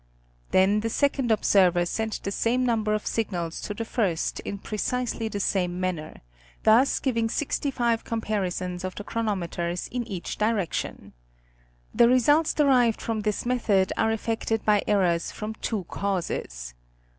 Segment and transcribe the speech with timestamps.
[0.49, 4.57] Then the second observer sent the same number of sig nals to the first in
[4.57, 6.21] precisely the same manner,
[6.63, 11.13] thus giving sixty five comparisons of the chronometers in each direction.
[11.93, 16.73] The results derived from this method are affected by errors from two causes.